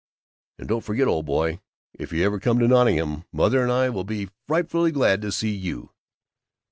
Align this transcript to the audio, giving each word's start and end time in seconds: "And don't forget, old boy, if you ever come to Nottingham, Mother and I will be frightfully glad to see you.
"And 0.57 0.67
don't 0.67 0.81
forget, 0.83 1.07
old 1.07 1.27
boy, 1.27 1.59
if 1.93 2.11
you 2.11 2.25
ever 2.25 2.39
come 2.39 2.57
to 2.57 2.67
Nottingham, 2.67 3.25
Mother 3.31 3.61
and 3.61 3.71
I 3.71 3.91
will 3.91 4.03
be 4.03 4.31
frightfully 4.47 4.91
glad 4.91 5.21
to 5.21 5.31
see 5.31 5.51
you. 5.53 5.91